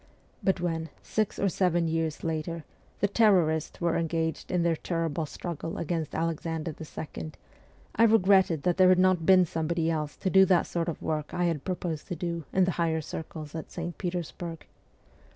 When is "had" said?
8.89-8.97, 11.45-11.63